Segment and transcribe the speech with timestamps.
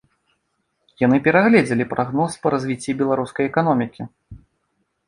[1.05, 4.01] Яны перагледзелі прагноз па развіцці беларускай эканомікі.